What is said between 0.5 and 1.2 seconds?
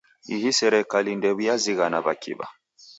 serikali